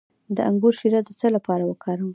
د 0.35 0.37
انګور 0.49 0.73
شیره 0.79 0.99
د 1.03 1.09
څه 1.19 1.27
لپاره 1.35 1.63
وکاروم؟ 1.65 2.09